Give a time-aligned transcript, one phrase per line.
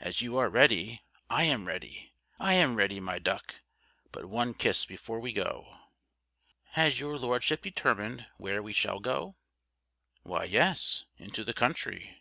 [0.00, 3.54] As you are ready, I am ready I am ready, my duck
[4.10, 5.78] but one kiss before we go."
[6.72, 9.36] "Has your Lordship determined where we shall go?"
[10.24, 12.18] "Why, yes into the country."